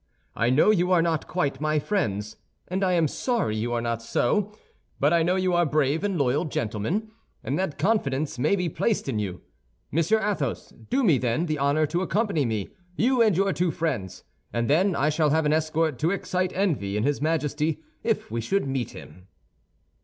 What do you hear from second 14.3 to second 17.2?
and then I shall have an escort to excite envy in